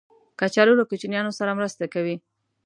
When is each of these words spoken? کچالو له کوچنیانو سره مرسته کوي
کچالو 0.39 0.73
له 0.79 0.83
کوچنیانو 0.89 1.31
سره 1.39 1.57
مرسته 1.59 1.85
کوي 1.93 2.15